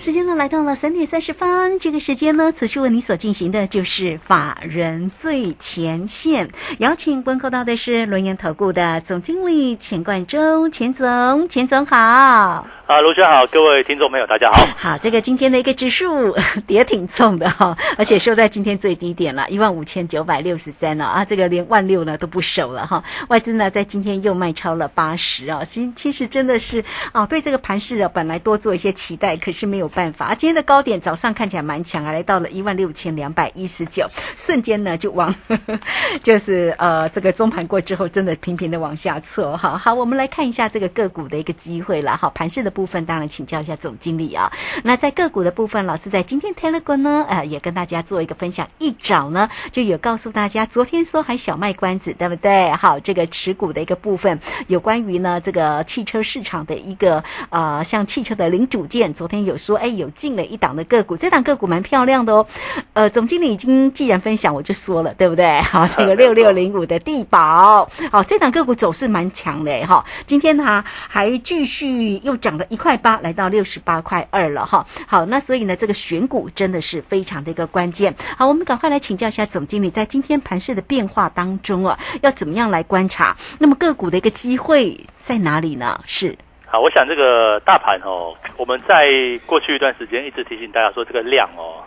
[0.00, 12.66] 时间呢来到了三点三十分，这个时间呢，此处为你所进行的就是法人最前线，邀请问候到的是轮岩投顾的总经理钱冠洲，钱总，钱总好。
[12.90, 14.66] 啊，卢轩好，各位听众朋友，大家好。
[14.76, 16.36] 好，这个今天的一个指数
[16.66, 23.04] 跌挺重的哈，而且收在今天最低点了，一万五千九百六十三了啊，这个连万六呢都不守了哈。
[23.28, 30.34] 外资呢在今天又卖超了八十啊，其其实真的是啊，对这个盘势啊，本来多做一些期待，可是没有办法啊。
[30.34, 34.04] 今天的高点早上看起来蛮强啊，来到了一万六千两百一十九，
[34.36, 35.32] 瞬间呢就往
[36.24, 39.78] 就是呃这个中盘过之后，真的频频的往下挫哈。
[39.78, 42.16] 好，我们来看一下这个个股的一个机会了。
[42.16, 42.79] 哈，盘势的。
[42.80, 44.50] 部分当然请教一下总经理啊。
[44.84, 48.66] 那在个股的部分，老师在今天 Telegram 呢，呃，也跟大家做一个分享。
[48.78, 52.70] 一早呢，就有告诉大家，昨天说还小卖关子，对不对？
[52.70, 62.46] 好，这个持股的一个部分，有关于呢这个汽车市场的一个呃，像汽车的零组件，昨天有说，哎，有进了一档的个股，这档个股蛮漂亮的哦。
[62.94, 65.60] 呃，总经理已经既然分享，我就说了，对不对？
[65.60, 70.02] 好，这个六六零五的地保，好，这档个股走势蛮强的哈。
[70.26, 72.64] 今天呢还继续又涨了。
[72.70, 78.14] 一块八来到六十八块二了哈，好，那所以呢，这个选股真的是非常的一个关键。
[78.38, 83.36] 好，我们赶快来请教一下总经理，在今天盘市的变化当中啊，要怎么样来观察？
[83.58, 86.00] 那么个股的一个机会在哪里呢？
[86.06, 89.06] 是好，我想这个大盘哦，我们在
[89.44, 91.82] 过去一段时间一直提醒大家说，这个量哦。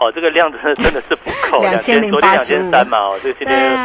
[0.00, 3.76] 哦，这个量真的 真的是不够，两千零八十五嘛，哦，这个今天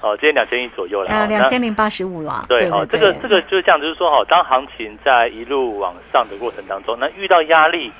[0.00, 2.46] 哦，今天两千一左右了，啊，两千零八十五了。
[2.48, 7.92] 对，哦，这个这个就是这样，就是说，哈，当行情在一路往上的过程当中，那遇到压力，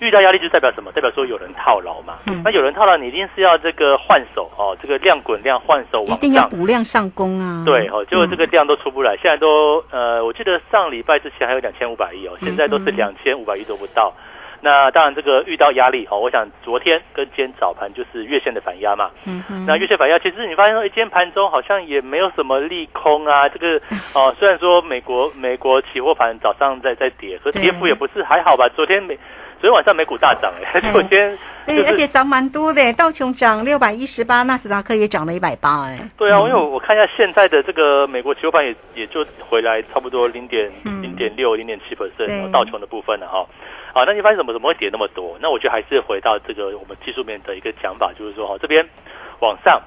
[0.00, 0.90] 遇到压力就代表什么？
[0.90, 2.14] 代表说有人套牢嘛。
[2.26, 2.42] 嗯。
[2.44, 7.62] 那有人套牢，你一定是要这个换手哦，这个量滚量换手往上，一定要补量上攻啊。
[7.64, 14.12] 对，哦，结果这个量都出不来，现在都呃，我记得上礼拜之前还有两千五百亿哦，现在都是两千五百亿都不到。
[14.60, 19.10] 那当然，这个遇到压力哦，我想昨天跟今天早盘就是月线的反压嘛。
[19.24, 19.64] 嗯嗯。
[19.66, 23.48] 那月线反压，其实你发现说，今天盘中好像也没有什么利空啊。
[23.48, 23.80] 这个
[24.14, 28.68] 哦，虽然说美国美国期货盘早上在在跌，可跌幅也不是还好吧？
[28.74, 29.16] 昨天美
[29.60, 35.98] 昨天晚上美股大涨哎，昨天对，而且涨蛮多的，道琼涨六百一十八，纳斯达克也涨了一百八哎。
[36.16, 40.70] 对啊，因为我看一下现在的这个美国期货盘也也就回来差不多零点
[41.02, 43.46] 零点六零点七 percent，道琼的部分了哈。
[43.98, 45.36] 好，那你发现怎么怎么会跌那么多？
[45.42, 48.88] 那我觉得还是回到这个我们技术面的一个讲法，就是说哈，这边
[49.40, 49.82] 往上，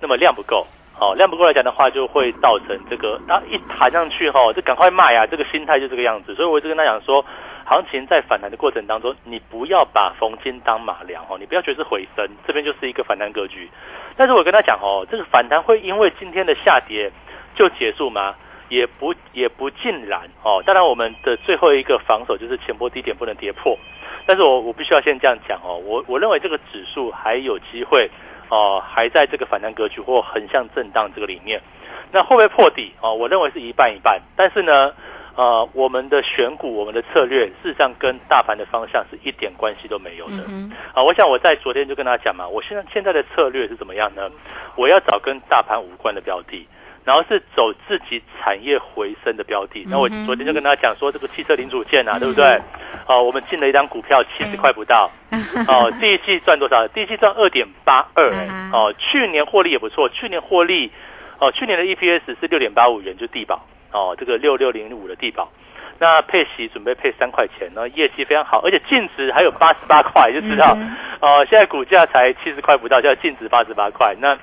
[0.00, 6.34] 那么量不够，好量不够来讲的话，就会造成这个它一弹上去哈，就赶快卖啊，这个心态就这个样子。
[6.34, 7.22] 所以我一直跟他讲说，
[7.66, 13.68] 行情在反弹的过程当中，你不要把逢金当马良哈，你不要觉得是回升，这边就是一个反弹格局。
[14.16, 17.12] 但是我跟他讲哦，这个反弹会因为今天的下跌
[17.54, 18.34] 就结束吗？
[18.70, 23.76] 也不也不尽然哦，当然我们的最后一个防守就是前波低点不能跌破，
[24.24, 28.08] 但是我我必须要先这样讲哦，我我认为这个指数还有机会
[28.48, 31.60] 哦，还在这个反弹格局或横向震荡这个里面，
[32.12, 33.12] 那会不会破底哦？
[33.12, 34.94] 我认为是一半一半，但是呢，
[35.34, 40.44] 呃，我们的选股我们的策略事实上跟大盘的方向是一点关系都没有的
[40.94, 41.02] 啊。
[41.02, 44.30] 我想我在昨天就跟大家讲嘛，我现在现在的策略是怎么样呢？
[44.76, 46.68] 我要找跟大盘无关的标的。
[47.10, 49.84] 然后是走自己产业回升的标的。
[49.90, 52.46] 那我昨天就跟大家讲说，这个汽车零组件啊，对不对？
[53.08, 55.10] 哦，我们进了一张股票，七十块不到。
[55.66, 56.86] 哦，第一季赚多少？
[56.94, 58.30] 第一季赚二点八二。
[58.72, 60.88] 哦，去年获利也不错，去年获利，
[61.40, 63.66] 哦，去年的 EPS 是六点八五元，就地保。
[63.90, 65.50] 哦，这个六六零五的地保。
[65.98, 70.78] 那配息准备配三块钱，然后业绩非常好，而且净值还有八十八块，就知道。
[71.20, 74.14] 哦，现在股价才七十块不到，现在净值八十八块。
[74.20, 74.38] 那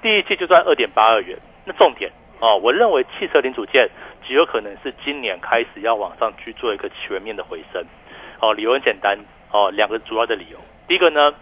[0.00, 1.36] 第一季就赚二点八二元。
[1.64, 2.10] 那重点
[2.42, 3.88] 哦，我认为汽车零组件
[4.26, 7.80] 极有可能是今年开始要往上去做一个全面的回升。
[8.40, 9.16] 哦，理由很简单
[9.52, 10.58] 哦，两个主要的理由。
[10.88, 11.32] 第一个呢，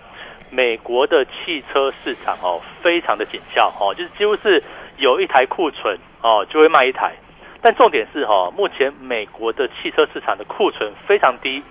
[0.50, 4.62] 美国的汽车市场哦非常的紧俏哦，就是几乎是
[4.98, 7.14] 有一台库存哦就会卖一台。
[7.62, 11.62] 但重点是哈，目前美国的汽车市场的库存非常低，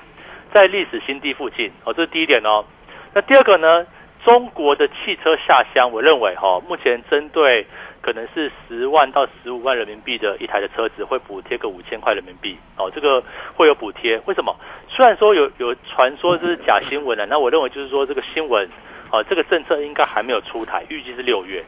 [0.52, 2.66] 在历史新低附近哦，这是第一点哦。
[3.14, 3.86] 那第二个呢，
[4.30, 7.66] 中国的汽车下乡，我认为哈，目前针对
[8.00, 13.24] 可能是十万到十五万人民币的一台的车子，会补贴个五千块人民币哦，这个
[13.56, 14.22] 会有补贴。
[14.28, 14.56] 为什么？
[14.88, 18.70] 虽然说有有传说这是假新闻啊，那我认为就是说这个新闻
[19.12, 21.66] 哦，这个政策应该还没有出台，预计是六月。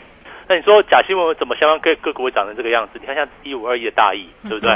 [0.47, 2.99] 那你说假新闻怎么相关各各国会长成这个样子？
[2.99, 4.69] 你看像一五二一的大义，对不对？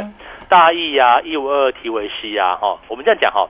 [0.50, 3.48] 大义呀，一五二二提维西呀，哈，我们这样讲哈，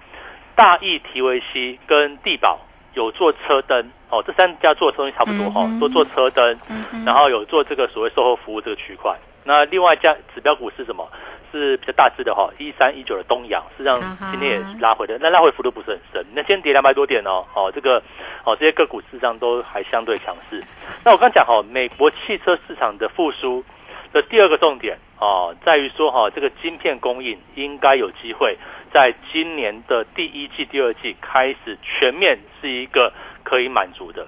[0.58, 2.60] 大义提维西跟地保
[2.96, 6.58] 有做车灯，哦，这三家做的东西差不多哈，都做车灯，
[7.06, 9.14] 然后有做这个所谓售后服务这个区块。
[9.44, 11.08] 那另外一家指标股是什么？
[11.52, 13.98] 是比较大致的哈，一三一九的东阳，实际上
[14.30, 16.26] 今天也是拉回的，那拉回幅度不是很深。
[16.34, 18.02] 那今天跌两百多点哦，哦，这个
[18.44, 20.62] 哦这些个股事实上都还相对强势。
[21.06, 23.64] 那我刚讲哈，美国汽车市场的复苏
[24.12, 28.58] 的第二个重点哦，在于说哈，这个晶片供应应该有机会
[28.92, 33.14] 在今年的第一季、第二季开始全面是一个
[33.46, 34.28] 可以满足的。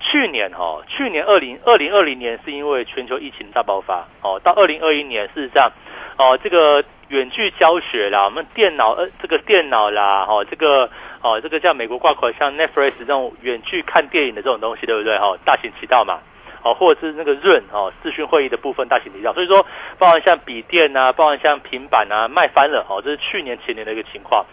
[0.00, 5.72] 去年哈，去年二零二零二零年是因为全球疫情大爆发哦，到二零二一年事实上。
[6.18, 10.90] 哦，这个远距教学啦，我们电脑呃，这个电脑啦，哦，这个
[11.22, 15.16] 哦，这个叫美国挂口，像 Netflix 这种远距看电影的这种东西，对不对？
[15.16, 16.18] 哈，大行其道嘛。
[16.64, 19.32] 哦，或者是那个润哦，视讯会议的部分大行其道。
[19.32, 19.64] 所以说，
[19.96, 22.84] 包含像笔电啊，包含像平板啊，卖翻了。
[22.88, 24.44] 哦，这是去年前年的一个情况。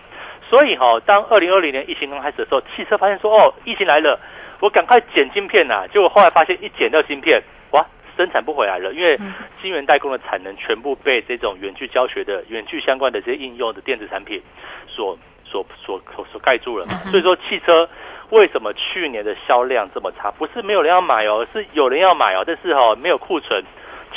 [0.49, 4.19] 所以哈，当二零二零年疫情刚开始的时候，汽车发现说，哦，疫情来了，
[4.59, 5.87] 我赶快剪晶片呐。
[5.91, 7.85] 结果后来发现，一剪掉晶片，哇！
[8.15, 9.19] 生产不回来了，因为
[9.61, 14.41] 晶圆代工的产能全部被这种远距教学的、远距相关的这些应用的电子产品
[14.87, 15.99] 所、所、所、
[16.31, 16.87] 所盖住了。
[17.11, 17.89] 所以说，汽车
[18.29, 20.31] 为什么去年的销量这么差？
[20.31, 23.61] 不是没有人要买哦，是有人要买哦，但是哈没有库存，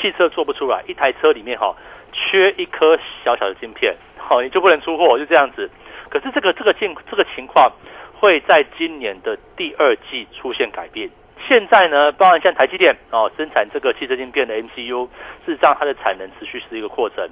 [0.01, 1.75] 汽车做不出来，一台车里面哈
[2.13, 5.69] 缺一颗小小的晶片，好你就不能出货，就这样子。
[6.11, 7.73] 可是这个这个境这个情况
[8.15, 11.09] 会在今年的第二季出现改变。
[11.47, 15.09] 现在呢，包含像台积电哦，生产这个汽车晶片的 MCU，
[15.47, 17.29] 事实上它的产能持续是一个扩程。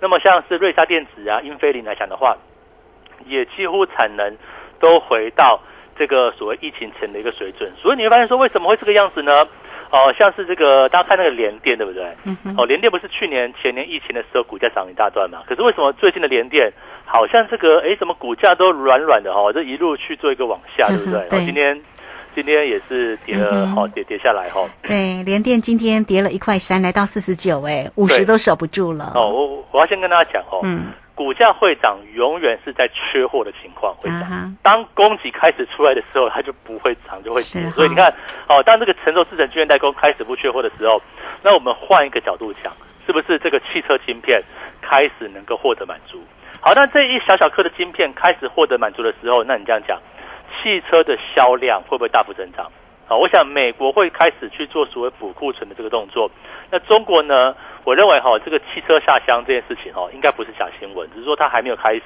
[0.00, 2.36] 那么像是瑞莎电子啊、英飞凌来讲的话，
[3.24, 4.36] 也几乎产能
[4.78, 5.60] 都回到
[5.98, 7.72] 这个所谓疫情前的一个水准。
[7.80, 9.32] 所以你会发现说，为什么会这个样子呢？
[9.90, 12.04] 哦，像是这个大家看那个联电，对不对？
[12.56, 15.42] 哦，联电不是去年前年疫情的时候股价涨一大段嘛？
[15.46, 16.72] 可是为什么最近的联电
[17.04, 19.52] 好像这个哎，什么股价都软软的哈？
[19.52, 21.20] 这一路去做一个往下，对不对？
[21.30, 21.80] 然后今天。
[22.34, 24.60] 今天也是跌了，好跌跌下来哈。
[24.82, 29.12] 对，联电今天跌了一块三，来到四十九，哎，五十都守不住了。
[29.14, 34.54] 哦，我我要先跟大家讲哦，嗯，股价会涨，永远是在缺货的情况会涨。
[34.62, 37.68] 当供给开始出来的时候，它就不会涨，就会跌。
[37.70, 38.12] 所以你看，
[38.48, 41.02] 哦，当这个成熟制成晶圆代工开始不缺货的时候，
[41.42, 42.70] 那我们换一个角度讲，
[43.06, 44.42] 是不是这个汽车芯片
[44.82, 46.22] 开始能够获得满足？
[46.60, 49.98] 好，那这一小小颗的晶片开始获得满足的时候，那你这样讲。
[50.62, 52.66] 汽车的销量会不会大幅增长？
[53.08, 56.30] 啊，我想美国会开始去做所谓补库存的这个动作。
[56.70, 57.54] 那中国呢？
[57.84, 62.02] 我认为哈，这个汽车下乡这件事情哈，应该不是假新闻，只是说它还没有开始。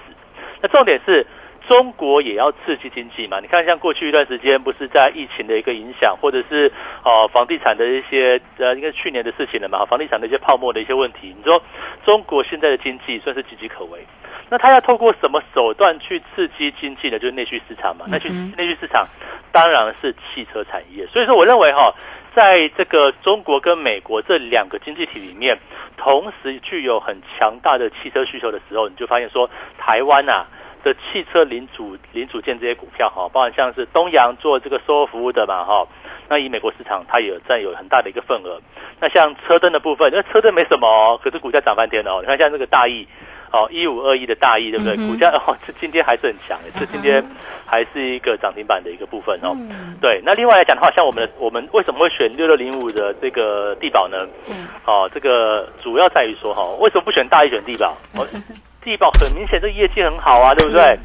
[0.60, 1.26] 那重点是
[1.66, 3.40] 中国也要刺激经济嘛？
[3.40, 6.70] 你看，像过去一段时间，不是在疫情的一个影响，或者是
[7.02, 9.86] 哦房地产的一些呃，应该是去年的事情了嘛？
[9.86, 11.62] 房地产的一些泡沫的一些问题，你说
[12.04, 14.04] 中国现在的经济算是岌岌可危。
[14.50, 17.20] 那他要透过什么手段去刺激经济呢？
[17.20, 18.04] 就是内需市场嘛。
[18.08, 19.06] 内需内需市场
[19.52, 21.06] 当然是汽车产业。
[21.06, 21.94] 所以说，我认为哈，
[22.34, 25.56] 在这个中国跟美国这两个经济体里面，
[25.96, 29.48] 同时具有很强大的汽车需求的时候，你就发现说，
[29.78, 30.44] 台湾啊
[30.82, 35.86] 的汽车零组零组件这些股票哈，包含像是东阳做这个售后服务的嘛哈，
[36.28, 38.60] 那以美国市场它也占有很大的一个份额。
[38.98, 42.18] 那像车灯的部分，那车灯没什么，可是股价涨翻天了哦。
[42.20, 43.06] 你看像这个大益。
[43.52, 44.96] 哦，一五二一的大意，对不对？
[44.96, 47.20] 股价哦，这今天还是很强的，这今天
[47.66, 49.56] 还是一个涨停板的一个部分哦。
[50.00, 54.24] 对，那另外来讲的话，像我们的我们为什么会选六六零五的这个地保呢？
[54.48, 57.88] 嗯，哦，这个主要在于说哈，为什么不选大一选地保？
[58.14, 58.24] 哦，
[58.84, 60.96] 地保很明显这业绩很好啊，对不对？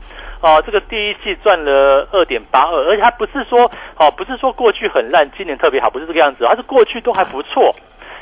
[0.41, 3.59] 哦，这个第一季赚了二点八二，而且它不是说
[3.97, 7.75] 哦，不是说过去很烂，今年特别好，不是这个样子，它是过去都还不错。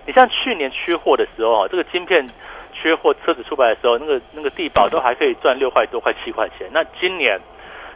[0.06, 2.25] 你像去年缺货的时候啊，这个晶片。
[2.84, 6.68] 缺货，车子出来的时候，那个那个地保都还可以赚六块多，快七块钱。
[6.74, 7.40] 那今年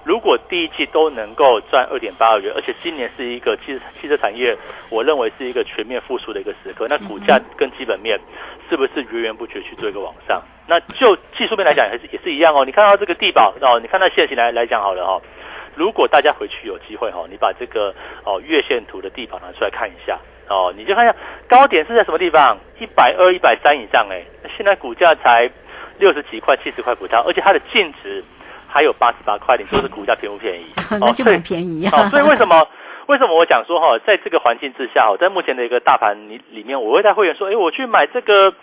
[0.06, 4.58] 如果第一季都能够赚二点八二元，而且今年是一个汽汽车产业，
[4.90, 6.88] 我认为是一个全面复苏的一个时刻。
[6.88, 8.18] 那股价跟基本面
[8.70, 10.42] 是不是源源不绝去做一个往上？
[10.66, 12.64] 那就技术面来讲，还是也是一样哦。
[12.64, 15.22] 你看到这个地保哦，你看到现形来来讲好了哈。
[15.76, 20.18] 如果大家回去有机会哈，你把这个哦月线图的地保拿出来看一下。
[20.50, 21.14] 哦，你就看一下
[21.50, 24.24] 高点是在什么地方，一百二、一百三以上哎，
[24.58, 25.50] 现在股价才
[26.00, 28.24] 六十几块、七十块不到，而且它的净值
[28.68, 30.66] 还有八十八块，你说是股价便不便宜？
[31.00, 32.10] 哦，就很便宜啊。
[32.10, 32.68] 所以为什么
[33.08, 38.54] 为什么我讲说哈，在这个环境之下，在目前的一个大盘里里面，我会在会员说，哎，我去买这个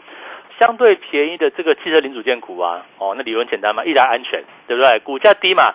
[0.61, 2.85] 相对便宜的这个汽车零组件股啊。
[2.99, 4.99] 哦，那理由很简单嘛，一来安全，对不对？
[5.01, 5.73] 股价低嘛，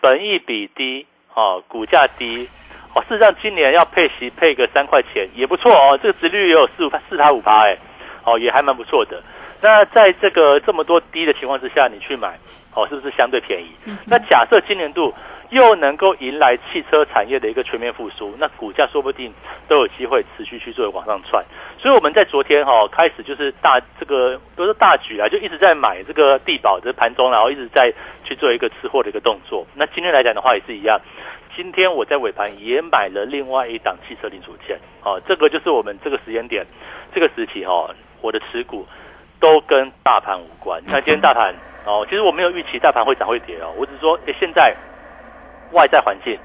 [0.00, 2.48] 本益比低，哦，股价低。
[2.94, 7.76] 哦，事实上今年要配息配个三块钱也不错哦，这个值率也有四五四趴五趴哎，
[8.24, 9.22] 哦也还蛮不错的。
[9.60, 12.38] 那在这个这么多低的情况之下，你去买
[12.74, 13.70] 哦，是不是相对便宜？
[14.04, 15.12] 那假设今年度
[15.50, 19.32] 又能够迎来汽车产业的一个全面复苏，那股价说不定
[19.68, 21.44] 都有机会持续去做往上窜。
[21.78, 27.92] 所以我们在昨天哈开始就是大这个都是大举啊，就一直在买这个地保的盘中，然后一直在
[28.24, 29.66] 去做一个吃货的一个动作。
[29.74, 31.00] 那今天来讲的话也是一样。
[31.56, 36.66] 今天我在尾盘也买了另外一档汽车零组件，哦，这个就是我们这个时间点，
[37.14, 37.88] 这个时期哈，
[38.20, 38.86] 我的持股
[39.40, 40.82] 都跟大盘无关。
[40.84, 44.74] 你看今天大盘哦，其实我没有预期大盘会涨会跌哦，我只是说，哎，现在
[45.72, 46.38] 外在环境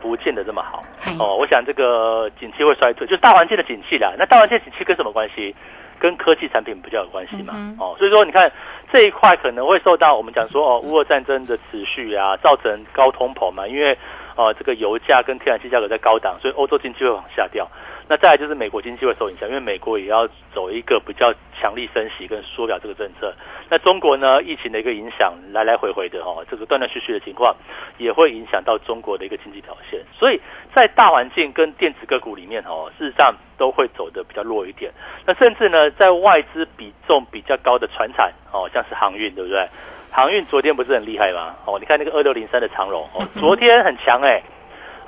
[0.00, 0.82] 不见得这么好
[1.18, 1.36] 哦。
[1.36, 4.12] 我想这个景气会衰退，就是大环境的景气啦。
[4.18, 5.54] 那大环境景气跟什么关系？
[5.98, 7.54] 跟科技产品比较有关系嘛？
[7.80, 8.52] 哦，所以说你看
[8.92, 13.96] 这一块可能会受到我们讲说哦，乌俄战争的持续啊，造成高通膨嘛，因为。
[14.38, 17.66] 呃，这个油价跟天然气价格在高档，所以欧洲经济会往下掉。
[18.08, 23.34] 那再来就是美国经济会受影响，因为美国也要走一个比较强力升息跟缩表这个政策。
[23.68, 27.54] 那中国呢，疫情的一个影响来来回回的哈，这个断断续续的情况
[27.98, 30.00] 也会影响到中国的一个经济表现。
[30.16, 30.40] 所以
[30.72, 34.92] 在大环境跟电子个股里面哦，事实上都会走的比较弱一点。
[35.26, 39.68] 那甚至呢，在外资比重比较高的船产哦，像是航运，对不对？
[40.12, 41.56] 航运昨天不是很厉害吗？
[41.66, 44.40] 哦，你看那个二六零三的长龙哦， 昨天很强哎，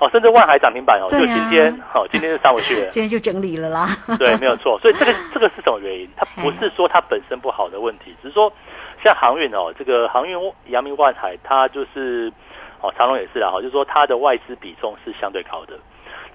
[0.00, 3.88] 哦，甚至万海涨停板哦，就今天，好，今天就上不去了， 今天就整理了啦。
[4.18, 4.78] 对，没有错。
[4.80, 6.08] 所以这个 这个是什么原因？
[6.16, 8.52] 它不是说它本身不好的问题，只是说
[9.04, 10.36] 像航运哦，这个航运
[10.66, 12.32] 阳明万海，它就是
[12.80, 15.74] 哦，长隆也是啦，哈，就是说它的外资比重是相对高的。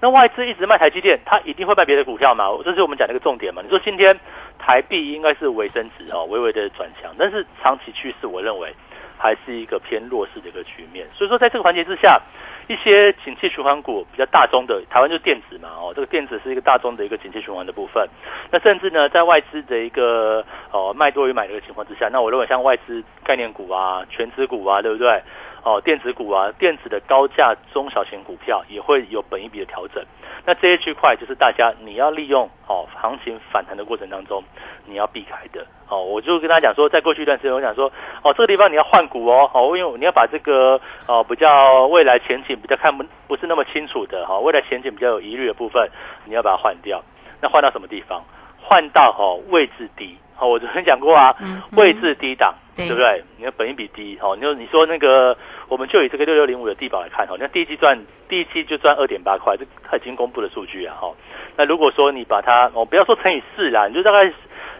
[0.00, 2.44] 那外资一直卖台积电，它一定会卖别的股票嘛？
[2.62, 3.62] 这是我们讲的一个重点嘛？
[3.62, 4.14] 你说今天
[4.58, 8.70] 台币应该是微升值哦，微微的转强，但是长期趋势我认为
[9.16, 11.06] 还是一个偏弱势的一个局面。
[11.14, 12.20] 所以说，在这个环节之下，
[12.66, 18.08] 一些景气循环股比较大宗的，台湾就是电子嘛，哦，这个电子是一个大宗的一个景气循环的部分。
[18.50, 25.22] 那甚至呢，在外资的一个哦卖多于买的一个情况之下，那我认为像外资概念股啊、全资股啊，对不对？
[25.64, 30.04] 哦，电子股啊，电子的高价中小型股票也会有本一笔的调整。
[30.44, 34.44] 那这些区块就是大家你要利用哦，行情反弹的过程当中，
[34.84, 35.66] 你要避开的。
[35.88, 37.90] 哦，我就跟他讲说，在过去一段时间，我讲说，
[38.22, 45.88] 哦，这个地方你要换股哦，哦，因为你要把这个哦比较未来前景比较看不不是那么清楚的哈，未来前景比较有疑虑的部分，
[46.26, 47.02] 你要把它换掉。
[47.40, 48.22] 那换到什么地方？
[48.60, 50.14] 换到哦位置低。
[50.34, 51.34] 好，我昨天讲过啊，
[51.76, 53.22] 位置低档，对不对？
[53.38, 55.34] 你看本一比低，哦，你说你说那个。
[55.74, 61.12] 我们就以这个六六零五的地保来看哈，那第一季赚第一季就赚二点八块，这它已经公布的数据啊哈。
[61.56, 64.32] 那如果说你把它哦，不要说乘以四啦，你就大概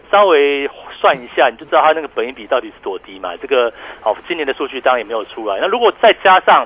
[0.09, 0.65] 稍微
[0.97, 3.35] 算一下，你就知道它那个本益比到底是多低嘛。
[3.35, 3.67] 这个
[4.05, 5.59] 哦，今年的数据当然也没有出来。
[5.59, 6.65] 那如果再加上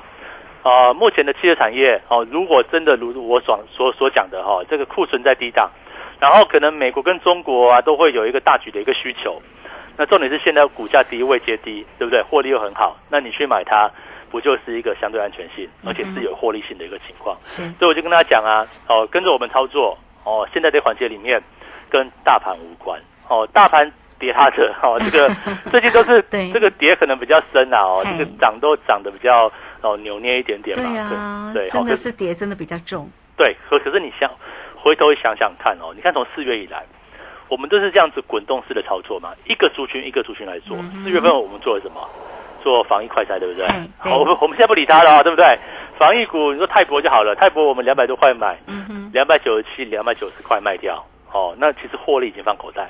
[0.62, 5.72] 啊，目前的汽车产业哦，如果真的如我所所所讲的哈，这个库存在低档，
[6.22, 9.42] 然后可能美国跟中国啊都会有一个大举的一个需求。
[9.98, 12.22] 那重点是现在股价低位接低，对不对？
[12.22, 13.90] 获利又很好，那你去买它。
[14.30, 17.38] 不就是一个相对安全性，而且是有获利性的一个情况。
[17.42, 20.48] 所以我就跟大家讲啊，哦，跟着我们操作哦。
[20.54, 21.42] 现在这环节里面
[21.90, 25.30] 跟大盘无关哦，大盘跌它的哦，这个
[25.72, 31.52] 最近都是这个跌可能比较深啊哦，这个涨都涨得比较哦扭捏一点点嘛。
[31.54, 33.10] 对，真的是跌真的比较重。
[33.36, 34.30] 对，可可是你想
[34.76, 36.84] 回头想想看哦，你看从四月以来，
[37.48, 40.78] 我们都是这样子滚动式的操作嘛，一个族群一个族群来做。
[41.04, 42.08] 四月份我们做了什么？
[42.60, 43.68] 做防疫快筛，对不对？
[43.98, 45.46] 好，我们我们现在不理他了，对不对？
[45.98, 48.58] 防疫股，你说泰博就好了，泰博我们两百多块买，
[49.12, 52.90] 两百九十七、两百九十块卖掉，哦，那其实获利已经放口袋。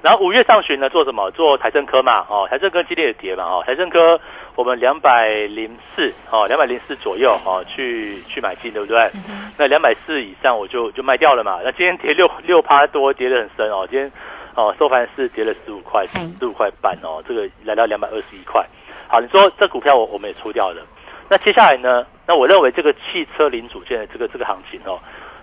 [0.00, 1.28] 然后五月上旬呢，做什么？
[1.32, 4.20] 做台政科嘛，哦，台政科激烈的跌嘛，哦，台政科
[4.54, 9.10] 我们两百零四，哦，两百零四左右，哦，去去买进，对不对？
[9.56, 11.58] 那两百四以上我就就卖掉了嘛。
[11.64, 13.86] 那今天跌六六趴多，跌得很深哦。
[13.90, 14.10] 今天
[14.54, 16.06] 哦收盘是跌了十五块，
[16.38, 18.64] 十五块半哦，这个来到两百二十一块。
[19.10, 20.82] 好，你说这股票我我们也出掉了，
[21.30, 22.06] 那接下来呢？
[22.26, 25.00] 那我认为这个汽车零组件的这个这个行情哦，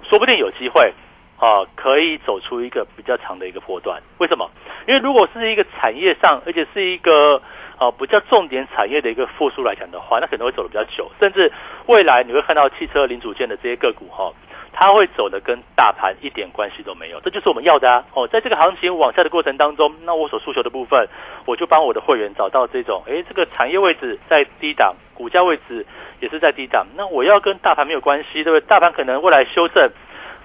[0.08, 0.94] 说不定有机会
[1.38, 4.00] 啊，可以走出一个比较长的一个波段。
[4.20, 4.48] 为什么？
[4.88, 7.42] 因为如果是一个产业上，而且是一个
[7.78, 11.52] 啊比较重点产业的一个复苏来讲的话，那可能会走的比较久，甚至
[11.88, 14.32] 未来你会看到汽车零组件的这些个股哈。
[14.78, 18.04] 它会走的跟大盘一点关系都没有，这就是我们要的啊！
[18.14, 21.08] 哦，在这个行情往下的过程当中，那我所诉求的部分，
[21.46, 25.86] 我就帮我的会员找到这种，诶，这个产业位置在低档，股价位置
[26.20, 28.62] 也是在低档，那我要跟大盘没有关系，对不对？
[28.68, 29.90] 大盘可能未来修正，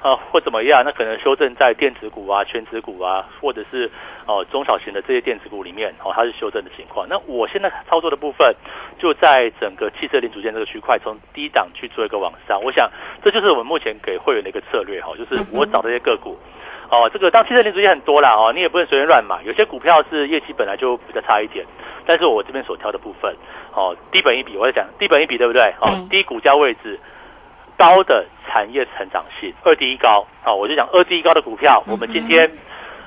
[0.01, 3.91] 啊或怎么样，那可能修正在电子股啊、全指股啊，或者是
[4.27, 7.07] 哦中小型的这些电子股里面哦，它是修正的情况。
[7.09, 8.55] 那我现在操作的部分
[8.99, 12.61] 就在整个汽车零组件这个区块，从低档去做一个往上。
[12.63, 12.91] 我想
[13.23, 16.37] 这就是我们目前给会员的一个策略哈，就是我找这些个股。
[16.91, 19.41] 哦，这个当汽车零组件很多啦，哦，你也不能随便乱买。
[19.45, 21.65] 有些股票是业绩本来就比较差一点，
[22.05, 23.33] 但是我这边所挑的部分，
[23.73, 25.63] 哦，低本一比，我在讲低本一比，对不对？
[25.81, 26.99] 哦，低股价位置，
[27.81, 32.47] 高的产业成长性，二低一高，啊，我就讲二低一高的股票，我们今天。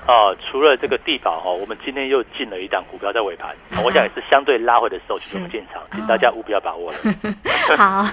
[0.06, 6.98] 啊，除了这个地保哈，我们今天又进了一档股票在尾盘，我想也是相对拉回的时候去进场，请大家务必要把握了。
[7.78, 8.06] 好，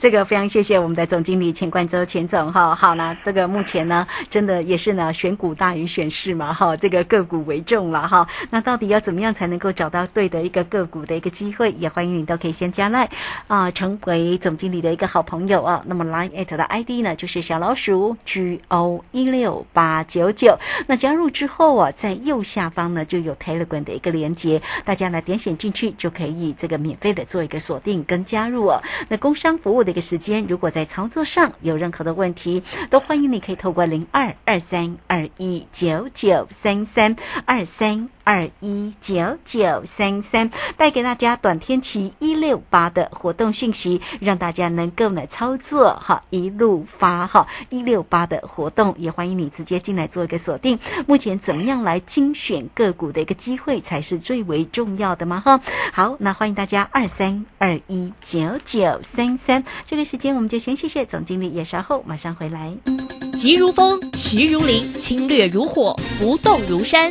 [0.00, 2.74] 这个非常谢谢我们的总经理钱冠洲钱总哈。
[2.74, 8.26] 好啦，这个目前呢，真的也是呢，选股大于选市嘛哈，这个个股为重了哈。
[8.50, 11.70] 那到底要怎么样才能够找到对的一个个股的一个机会？
[11.78, 13.08] 也欢迎你都可以先加赖
[13.46, 15.80] 啊，成为总经理的一个好朋友啊。
[15.86, 20.58] 那么 Line at 的 ID 呢，就是小老鼠 G O 一六八九九。
[20.88, 21.27] 那加入。
[21.30, 28.82] 之后啊，在右下方呢就有 Telegram 的一个连接，大家呢点选进去就可以这个免费的做一个锁定跟加入哦。
[29.08, 38.08] 那工商服务的一个时间，如果在操作上有任何的问题，都欢迎你可以透过零二二三二一九九三三二三。
[38.28, 50.78] 二一九九三三带给大家短天期一六八的活动讯息，让大家能够呢操作哈，一路发哈一六八的活动，也欢迎你直接进来做一个锁定。
[51.06, 55.62] 目前怎么样来精选个股的一个机会才是最为重要的嘛哈。
[55.94, 62.74] 好，那欢迎大家二三二一九九三三，这个时间我们就先谢谢总经理，也稍后马上回来。
[63.32, 67.10] 急如风，徐如林，侵略如火，不动如山。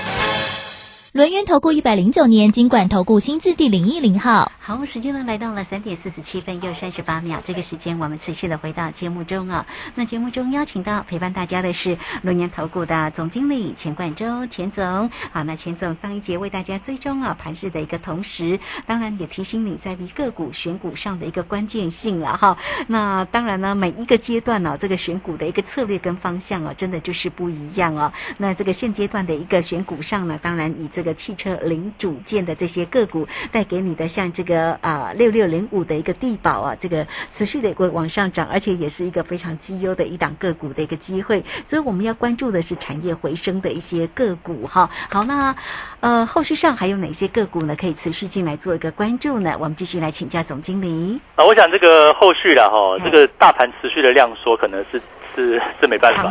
[1.13, 9.65] 轮源投顾一百零九年金管投顾新字第零一零号，好，时间呢来到了三点四十七分又三十八秒，这个时间我们持续的回到节目中啊。
[9.95, 15.09] 那节目中邀请到陪伴大家的是轮源投顾的总经理钱冠洲钱总。
[15.33, 22.57] 好，那钱总上一节为大家追踪啊盘市的一个同时，当然也提醒你在于个股选股上的一个关键性了哈。
[22.87, 28.13] 那当然呢，每一个阶段呢，这个选股的一个策略跟方向啊，真的就是不一样哦。
[28.37, 41.43] 那这个现阶段的一个选股上呢，当然以这这个汽车零组件的这些个股带给你的，像这个啊六六零五的一个地保啊，这个持续的会往上涨，而且也是一个非常绩优的一档个股的一个机会。
[41.65, 44.87] 所以我们要关注的是产业回升的一些个股哈。
[45.09, 45.55] 好，那
[46.01, 47.75] 呃后续上还有哪些个股呢？
[47.75, 49.55] 可以持续进来做一个关注呢？
[49.59, 51.19] 我们继续来请教总经理。
[51.35, 55.01] 啊，我想这个后续的哈，这个大盘持续的量缩，可能是
[55.35, 56.29] 是是没办法的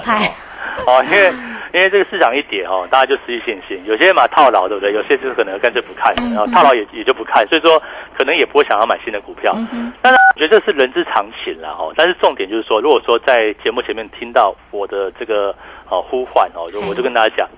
[0.86, 1.32] 哦，因为。
[1.72, 3.80] 因为这个市场一跌哦，大家就失去信心。
[3.86, 4.92] 有些人嘛套牢，对不对？
[4.92, 7.80] 有些就是可能干脆不看，然后套牢也也就不看，所以说
[8.18, 9.56] 可能也不会想要买新的股票。
[10.02, 11.94] 但是我觉得这是人之常情了哦。
[11.96, 15.54] 但是重点就是说，如果说在节目前面听到我的这个
[15.88, 17.48] 哦呼唤哦，就我就跟大家讲，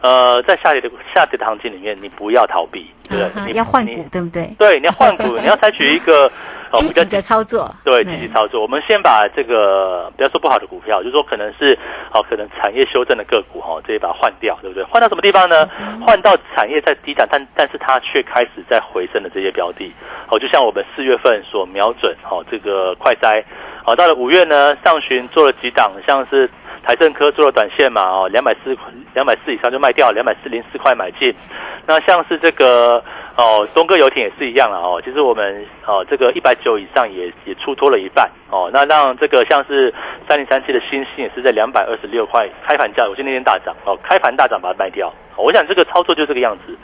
[0.00, 3.50] 呃，在下跌的下跌的行情里面，你不要逃避，对不对？
[3.50, 4.48] 你要换股，对不对？
[4.56, 6.30] 对，你要换股， 你要采取一个。
[6.80, 8.60] 积极的操作，对积极操作。
[8.62, 11.78] 我们先把这个不要说不好的股票，就是说可能是
[12.12, 14.84] 哦，可能产业修正的个股哈，直接把它换掉，对不对？
[14.84, 15.68] 换到什么地方呢？
[16.06, 19.92] 换到产业在低档，但但是它却开始在回升的这些标的。
[20.30, 23.42] 哦，就像我们四月份所瞄准哦，这个快筛，
[23.86, 26.50] 好，到了五月呢，上旬做了几档，像是
[26.82, 28.76] 台政科做了短线嘛，哦，两百四
[29.14, 31.32] 两百四以上就卖掉，两百四零四块买进。
[31.86, 33.02] 那像是这个。
[33.36, 34.98] 哦，东哥游艇也是一样了哦。
[35.04, 38.70] 其实我们哦，这个一百九以上也也出脱了一半哦。
[38.72, 39.92] 那让这个像是
[40.26, 45.12] 三零三七的新星也是在两百二十六块开盘价，我记得那天大涨哦，开盘大涨把它卖掉。
[45.36, 46.74] 我想这个操作就这个样子。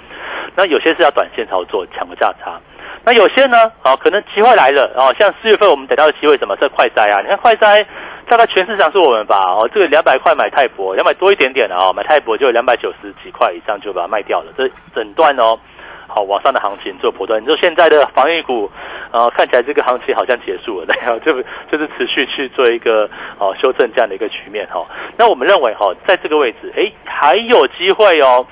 [0.55, 2.61] 那有些是要短线操作抢个价差，
[3.05, 6.57] 那有些呢，哦，可能机会来了哦，像四月份我们等到的机会什么？
[6.57, 7.21] 是快筛啊！
[7.21, 7.85] 你看快筛，
[8.29, 9.43] 大概全市场是我们吧？
[9.43, 14.53] 哦，这个两百块买泰博，两百多一点点的哦，买泰博就有两百九十几块以上就把它卖掉了。
[14.57, 15.59] 这整段哦，
[16.07, 17.43] 好往上的行情做波段。
[17.43, 18.71] 你说现在的防疫股，
[19.11, 21.33] 呃，看起来这个行情好像结束了，对 啊，就
[21.71, 24.87] 就是持续去做一个哦修正这样的一个局面哈。
[25.17, 28.47] 那我们认为哈，在这个位置，哎，还有机会哦。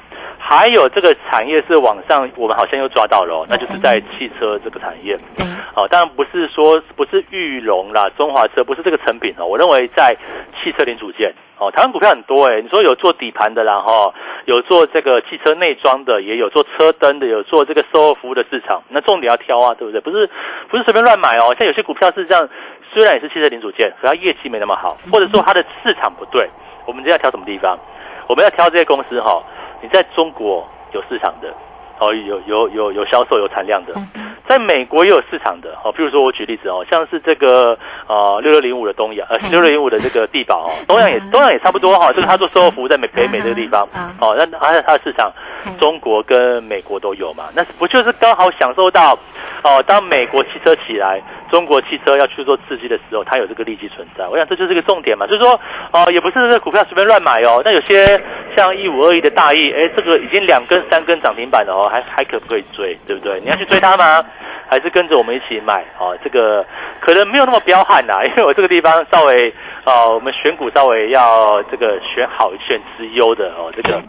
[0.50, 5.16] 还有这个产业是往上，我们好像又抓到了，那就是在汽车这个产业。
[5.72, 9.46] 好，当然不是说不是玉龙啦、中华车，不是这个成品哦。
[9.46, 10.12] 我认为在
[10.58, 12.60] 汽车零组件哦，台湾股票很多哎。
[12.60, 14.12] 你说有做底盘的啦哈，
[14.46, 18.82] 有做这个汽车内装的，也有做车灯的，有做这个售后服务的市场。
[18.88, 20.00] 那重点要挑啊，对不对？
[20.00, 20.28] 不是
[20.68, 21.54] 不是随便乱买哦。
[21.60, 22.48] 像有些股票是这样，
[22.92, 26.50] 虽然也是汽车零组件，可它业绩没那么好，或者说它的市场不对。
[26.86, 27.78] 我们就要挑什么地方？
[28.26, 29.40] 我们要挑这些公司哈。
[29.82, 31.54] 你在中国有市场的，
[32.00, 33.92] 哦，有有有有销售有产量的，
[34.48, 43.86] 在美国也有市场的，哦，比如说我举例子哦，像是这个呃六六零五的东阳，呃六六零五的这个地保哦，东阳也东阳也差不多哈，这个他做售后服务在美北美这个地方，
[44.18, 45.30] 哦，那而且它的市场
[45.78, 49.12] 中国跟美国都有嘛，那不就是刚好享受到
[49.62, 51.22] 哦，当美国汽车起来。
[51.50, 54.24] 中国汽车要去做刺激的时候，它有这个利基存在。
[54.28, 55.60] 我想这就是个重点嘛，就是说，
[55.90, 57.60] 哦，也不是这股票随便乱买哦。
[57.64, 58.06] 那有些
[58.56, 62.96] 像一五二一的大意，哎，这个已经两根、三根涨停板了哦，还还可不可以追？
[63.06, 63.40] 对不对？
[63.40, 64.24] 你要去追它吗？
[64.70, 65.84] 还是跟着我们一起买？
[65.98, 66.64] 哦，这个
[67.00, 69.52] 可能没有那么彪悍呐， 因为我这个地方稍微，
[69.84, 74.00] 哦，我们选股稍微要这个选好、选直优的哦，这个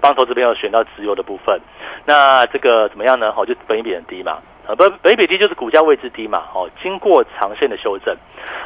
[0.00, 1.60] 帮投资朋友选到直优的部分。
[2.04, 3.32] 那这个怎么样呢？
[3.36, 4.38] 哦，就本益比很低嘛。
[4.66, 8.14] 呃，不，北比低就是股价位置低嘛，哦，经过长线的修正，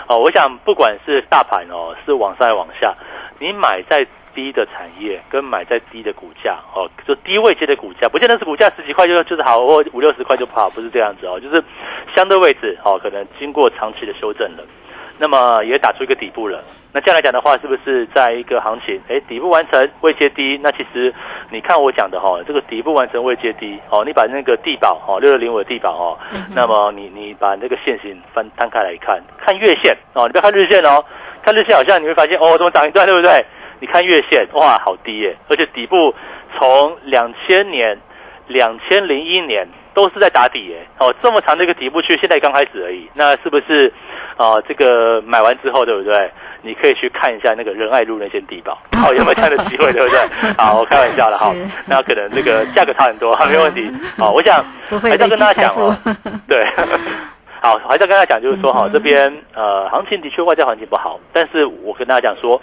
[0.08, 2.92] 哦，我想不管是大盘哦，是往上往下，
[3.38, 11.62] 你买在低的产业跟买在低的股价，哦，就低位接的股价，不见得是股价十几块就就是好，或五六十块就不好，不是这样子哦，就是
[12.14, 14.64] 相对位置哦，可能经过长期的修正了。
[15.18, 16.64] 那么也打出一个底部了。
[16.92, 20.58] 那这样来讲的话，是不是在一个行情，哎，底部完成位接低？
[20.60, 21.14] 那其实
[21.48, 26.18] 你看我讲的哈，这个底部完成位接低，哦，你把那个地保哦，六六零五的地保哦，
[26.56, 31.04] 那么你你把那个线型翻摊开来看，看月线哦，你不要看日线哦，
[31.44, 33.44] 看日线好像你会发现哦，怎么涨一段，对不对？
[33.82, 36.14] 你看月线，哇，好低耶，而且底部
[36.56, 37.98] 从两千年、
[38.46, 43.92] 两千零一年都是在打底耶，哦，这么长的一个底部区，现在刚开始而已，那是不是？
[44.38, 46.30] 哦，这个买完之后，对不对？
[46.62, 50.52] 你可以去看一下那个仁爱路那些地堡，好 有没有这样的机会，对不对？
[50.56, 51.52] 好，我开玩笑了哈。
[51.86, 53.90] 那可能这个价格差很多，没问题。
[54.16, 54.64] 好， 我想
[55.02, 55.96] 还是要跟大家讲哦。
[56.48, 56.64] 对，
[57.62, 62.60] 好，还是要跟大家讲，就是说哈，这边呃，行情的确外在环境不好，但是我跟大家讲说，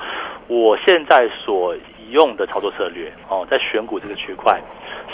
[0.48, 1.74] 我现在所
[2.10, 4.60] 用的操作策略哦，在选股这个区块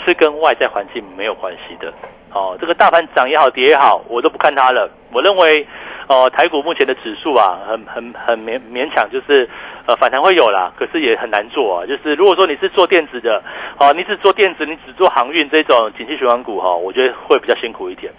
[0.04, 1.92] 是跟外在环境没有关系的。
[2.32, 4.90] 哦，这个大盘涨也好，跌也好，我都不看它了。
[5.12, 5.66] 我认为。
[6.08, 9.50] 哦，台股目前的指数啊，很很很勉勉强，就是
[9.86, 11.84] 呃反弹会有啦，可是也很难做啊。
[11.84, 13.42] 就是如果说你是做电子的，
[13.80, 18.12] 哦，你只做电子，你只做航运这种景气循环股哈，我觉得会比较辛苦一点。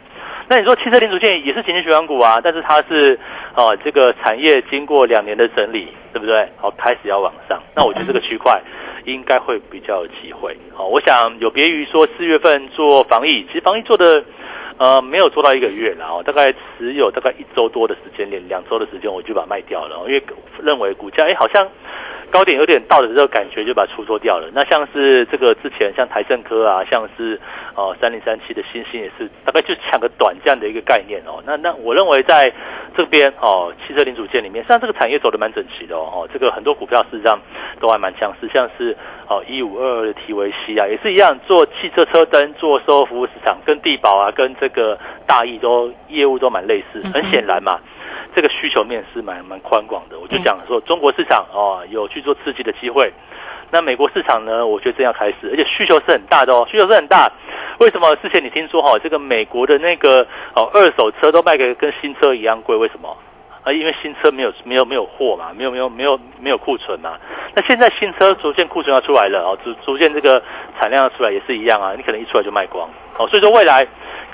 [0.50, 3.20] 那你说汽车零组件也是景气循环股啊，但是它是
[3.56, 6.48] 哦这个产业经过两年的整理，对不对？
[6.58, 8.62] 好，开始要往上，那我觉得这个区块
[9.06, 10.58] 应该会比较有机会。
[10.74, 14.24] 好，我想有别于说四月份做防疫，其实防疫做的。
[14.80, 20.24] 呃，没有做到一个月，然后大概持有大概一周多的时间，连两周的时间我就把它卖掉了，因为
[20.62, 21.68] 认为股价哎好像
[22.32, 24.50] 高点有点到的这个感觉，就把它出脱掉了。
[24.54, 27.40] 那像是这个之前像台盛科啊，像是
[27.76, 31.42] 呃三零三七的星星也是大概就抢个短这样的一个概念哦。
[31.46, 32.52] 那那我认为在
[32.96, 36.28] 这边哦，汽车零组件里面，实际上这个产业走的蛮整齐的哦。
[36.32, 37.40] 这个很多股票事实上
[37.80, 38.96] 都还蛮强势，像是。
[39.30, 47.02] 哦，一五二二的提维西啊，也是一样做汽车车灯、做售后服务市场，跟地保啊，跟这个大益都业务都蛮类似。
[47.14, 47.78] 很显然嘛，
[48.38, 50.20] 这个需求面是蛮蛮宽广的。
[50.20, 53.12] 我就讲说，中国市场哦有去做刺激的机会，
[53.72, 57.28] 那美国市场呢，我觉得正要开始，而且需求是很大的哦，需求是很大。
[57.80, 60.22] 为什么之前你听说哈，这个美国的那个
[60.54, 62.76] 哦二手车都卖给跟新车一样贵？
[62.78, 63.18] 为什么？
[63.64, 67.18] 啊，因为新车没有没有没有货嘛，没有没有没有没有库存嘛。
[67.56, 70.40] 那现在新车逐渐库存要出来了哦，逐逐渐这个
[70.80, 71.96] 产量要出来也是一样啊。
[71.98, 73.86] 你可能一出来就卖光哦，所以说未来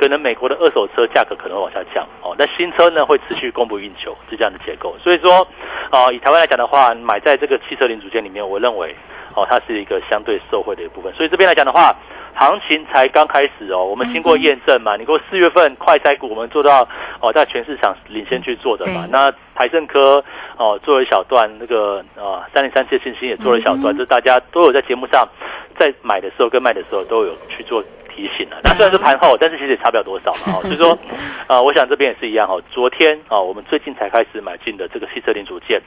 [0.03, 2.35] 可能美国的二手车价格可能会往下降哦。
[2.37, 4.93] 那新车呢会持续供不应求，是这样的结构。
[5.01, 5.47] 所以说
[5.89, 8.93] 啊，以台湾来讲的话，买在这个汽车零组件里面，我认为
[9.33, 11.13] 哦，它是一个相对受惠的一部分。
[11.13, 11.95] 所以这边来讲的话。
[12.35, 14.97] 行情才刚开始哦，我们经过验证嘛。
[14.97, 16.81] 你说四月份快筛股，我们做到
[17.19, 19.07] 哦，在全市场领先去做的嘛。
[19.11, 20.17] 那台政科
[20.57, 25.29] 哦做了一小段，那个啊三零三七的信心也做了一小段，这大家都有在节目上
[25.77, 27.83] 在买的时候跟卖的时候都有去做
[28.15, 28.57] 提醒了。
[28.63, 30.61] 那虽然是盘后，但是其实也差不了多少嘛。
[30.61, 30.97] 所 以说，
[31.47, 32.55] 呃，我想这边也是一样哈。
[32.71, 35.81] 昨天啊，我们最近才开始买进的这个汽车零组件，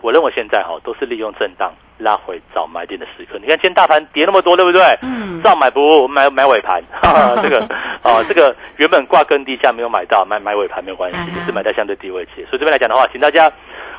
[0.00, 3.38] 我认为现在哈都是利用震荡拉回找买点的时刻。
[3.40, 4.82] 你看今天大盘跌那么多，对不对？
[5.02, 5.40] 嗯。
[5.42, 6.82] 照买不买买尾盘，
[7.42, 7.60] 这个
[8.02, 12.44] 啊，这个原本挂更低价没有买到，买买尾盘没有关系，只是买在相对低位期。
[12.50, 13.50] 所以这边来讲的话，请大家。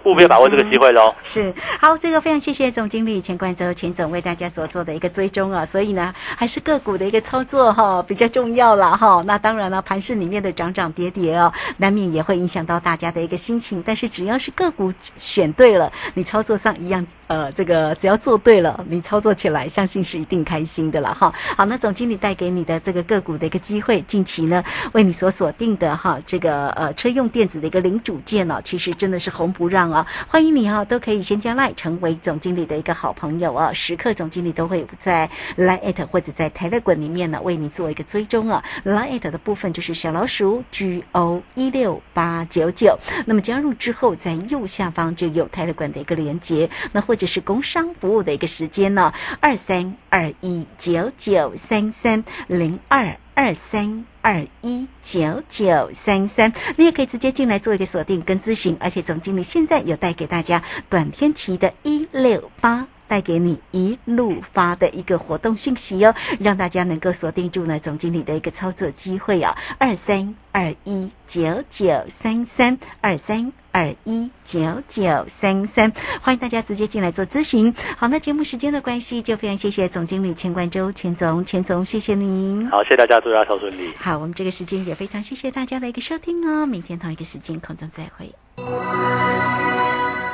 [0.06, 1.14] 务必要把握这个机会喽！
[1.24, 9.22] 是好，这个非常谢谢总经理钱冠洲钱总为大家所做的一个追踪啊，所以呢，还是个股的一个操作哈比较重要了哈。
[9.26, 13.84] 那当然了，盘市里面的涨涨跌跌哦，难免也会影响到大家的一个心情。
[13.86, 21.34] 但是只要是个股选对了，你操作上一样呃，这个只要做对了，你操作起来相信是一定开心的了哈。
[21.58, 29.89] 好，那总经理带给你的这个个股的一个机会，近期呢为你所锁定的哈，这个呃车用电子的一个零组件呢，其实真的是红不让。
[29.92, 33.74] 啊，欢迎你哈，都可以先加赖成为总经理的一个好朋友啊。
[33.74, 38.64] 时刻总经理都会在 Line 或者在台乐馆里面呢，为你做一个追踪啊。
[38.84, 53.18] Line 的部分就是小老鼠 G O 一六八九九，那么加入之后，在右下方就有台乐馆的一个连接，那或者是工商服务的一个时间呢，二三二一九九三三零二。
[53.36, 62.86] 二三二一九九三三，你也可以直接进来做一个锁定跟咨询，而且总经理现在有带给大家短天期的一六八。
[63.10, 75.92] 带给你一路发的一个活动信息哦，让大家能够锁定住呢总经理的一个操作机会哦，二三二一九九三三二三二一九九三三，
[76.22, 77.74] 欢迎大家直接进来做咨询。
[77.98, 82.70] 好，那节目时间的关系，就非常谢谢总经理钱冠周钱总钱总，谢谢您。
[82.70, 83.92] 好，谢谢大家，祝大家顺利。
[83.98, 88.32] 好，我们这个时间也非常谢谢大家的一个收听哦，明天同一个时间空中再会。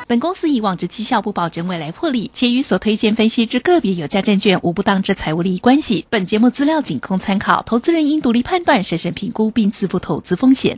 [0.07, 6.05] 本公司以往之绩效不保证未来获利，且与所推荐分析之个别有价证券无不当之财务利益关系。
[6.11, 10.77] 本节目资料仅供参考，投资人应独立判断、审慎评估并自负投资风险。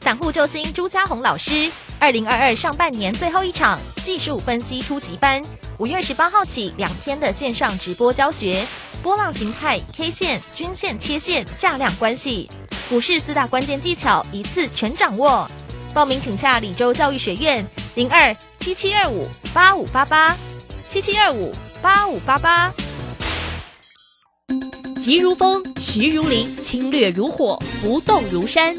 [0.00, 5.42] 散户救星朱家红老师，二零二二上半年最后一场技术分析初级班，
[5.76, 8.66] 五月十八号起两天的线上直播教学，
[9.02, 12.48] 波浪形态、K 线、均线、切线、价量关系，
[12.88, 15.46] 股市四大关键技巧一次全掌握。
[15.94, 17.64] 报名请洽李州教育学院。
[17.94, 20.36] 零二七七二五八五八八，
[20.88, 21.52] 七七二五
[21.82, 22.72] 八五八八。
[24.98, 28.74] 急如风，徐如林，侵略如火，不动如山。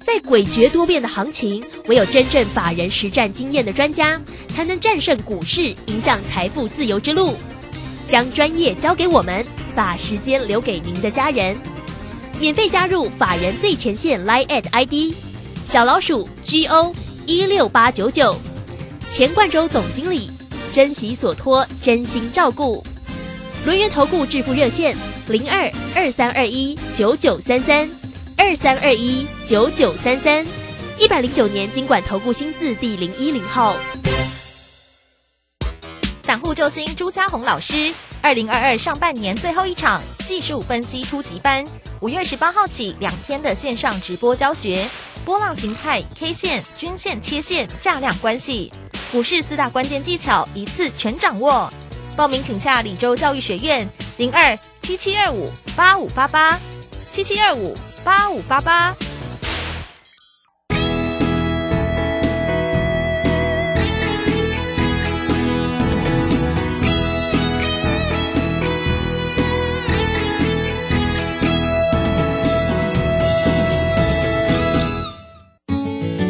[0.00, 7.34] 在诡谲多变的行情，唯有真正法人实战经验的专家，才能战胜股市，迎向财富自由之路。
[8.06, 11.54] 将专业交给我们，把时间留给您的家人。
[12.40, 15.14] 免费加入法人最前线 Line at ID
[15.68, 16.94] 小老鼠 G O。
[17.26, 18.34] 一六八九九，
[19.10, 20.30] 钱冠洲总经理，
[20.72, 22.82] 珍惜所托，真心照顾。
[23.66, 24.96] 轮源投顾致富热线
[25.28, 27.86] 零二二三二一九九三三
[28.38, 30.42] 二三二一九九三三，
[30.98, 33.76] 一百零九年经管投顾新字第零一零号。
[36.22, 41.64] 散户救星朱家红老师，二零二二上半年最后一场技术分析初级班，
[42.02, 44.86] 五月十八号起两天的线上直播教学。
[45.24, 48.70] 波浪形态、K 线、均线、切线、价量关系，
[49.10, 51.72] 股市四大关键技巧一次全掌握。
[52.14, 53.88] 报名请洽李州教育学院
[54.18, 56.60] 零二七七二五八五八八
[57.10, 57.72] 七七二五
[58.04, 58.94] 八五八八。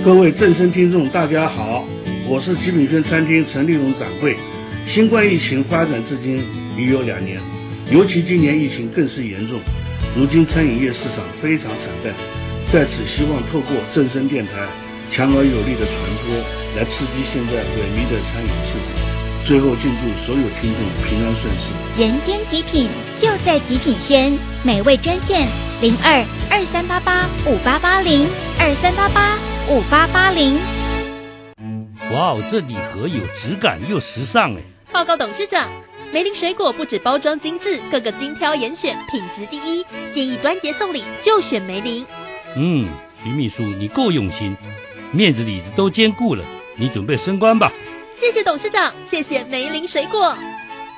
[0.09, 1.85] 各位正声听众，大家好，
[2.27, 4.35] 我是极品轩餐厅陈立荣掌柜。
[4.87, 6.43] 新冠疫情发展至今
[6.79, 7.39] 已有两年，
[7.93, 9.61] 尤其今年疫情更是严重。
[10.17, 12.15] 如今餐饮业市场非常惨淡，
[12.73, 14.67] 在此希望透过正声电台
[15.13, 15.95] 强而有力的传
[16.25, 16.35] 播，
[16.75, 18.97] 来刺激现在萎靡的餐饮市场。
[19.45, 22.03] 最后，敬祝所有听众平安顺遂。
[22.03, 25.47] 人间极品就在极品轩，美味专线
[25.83, 28.27] 零二二三八八五八八零
[28.59, 29.39] 二三八八。
[29.71, 30.59] 五八八零，
[32.11, 34.63] 哇哦，这礼盒有质感又时尚哎！
[34.91, 35.69] 报告董事长，
[36.11, 42.07] 梅林水果不止包装精致，个个精挑严选，品质第一，建议端节送礼就选梅林。
[42.57, 42.89] 嗯，
[43.23, 44.57] 徐秘书你够用心，
[45.13, 46.43] 面子里子都兼顾了，
[46.77, 47.71] 你准备升官吧？
[48.11, 50.35] 谢谢董事长，谢谢梅林水果，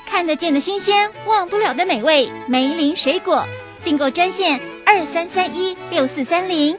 [0.07, 3.45] 看得见的新鲜，忘不了的美味，梅林水果
[3.83, 6.79] 订购专线二三三一六四三零。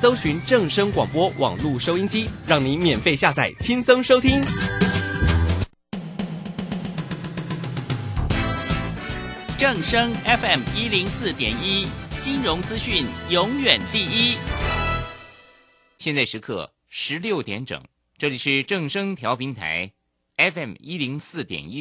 [0.00, 4.40] 搜寻正声广播网络收音机，让你免费下载，轻松收听。
[9.58, 11.84] 正声 FM 一零四点一，
[12.20, 14.36] 金融资讯永远第一。
[15.98, 17.82] 现在时刻十六点整，
[18.16, 19.90] 这里是正声调频台
[20.36, 21.76] FM 一零四点一。